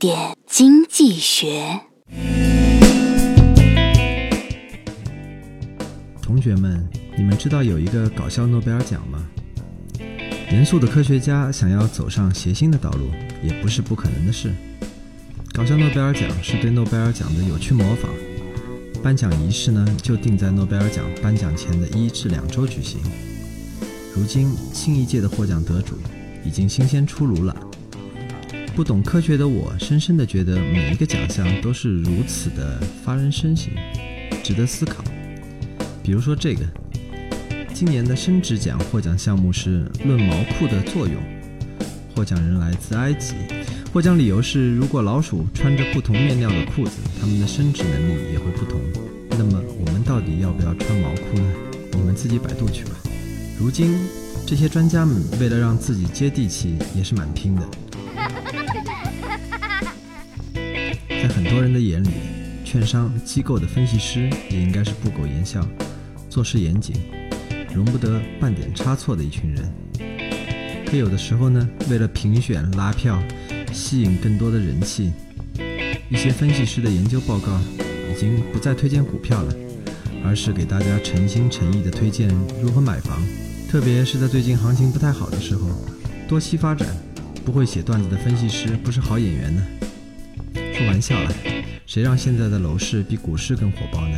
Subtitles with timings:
[0.00, 1.78] 点经济学。
[6.22, 6.88] 同学们，
[7.18, 9.22] 你们知道有一个搞笑诺贝尔奖吗？
[10.50, 13.10] 严肃的科学家想要走上谐星的道路，
[13.42, 14.50] 也不是不可能的事。
[15.52, 18.08] 搞笑诺贝尔奖是对诺贝尔奖的有趣模仿，
[19.02, 23.02] 颁奖仪式呢就定在诺贝尔奖颁奖前的一至两周举行。
[24.16, 25.98] 如今新一届的获奖得主
[26.42, 27.54] 已经新鲜出炉了。
[28.74, 33.70] 不懂科学的我，深深的觉得每一个奖项都是如此的发人深省，
[34.42, 35.04] 值得思考。
[36.02, 36.64] 比如说这个，
[37.74, 41.16] 今年的升职奖获奖项目是“论毛裤的作用”，
[42.16, 43.34] 获奖人来自埃及，
[43.92, 48.80] 获奖理由是如果老鼠穿着不同面料的裤子，它们的生殖能力也会不同。
[49.30, 51.52] 那么我们到底要不要穿毛裤呢？
[51.92, 52.92] 你们自己百度去吧。
[53.58, 53.98] 如今
[54.46, 57.62] 这些专家们为了让自己接地气，也是蛮拼的。
[61.30, 62.10] 很多人的眼里，
[62.64, 65.66] 券商机构的分析师也应该是不苟言笑、
[66.28, 66.96] 做事严谨、
[67.74, 69.72] 容不得半点差错的一群人。
[70.86, 73.22] 可有的时候呢，为了评选拉票、
[73.72, 75.12] 吸引更多的人气，
[76.08, 77.60] 一些分析师的研究报告
[78.10, 79.54] 已经不再推荐股票了，
[80.24, 82.28] 而是给大家诚心诚意地推荐
[82.60, 83.18] 如何买房。
[83.70, 85.68] 特别是在最近行情不太好的时候，
[86.28, 86.88] 多期发展，
[87.44, 89.62] 不会写段子的分析师不是好演员呢。
[90.80, 91.30] 开玩笑了，
[91.84, 94.16] 谁让现在的楼市比股市更火爆呢？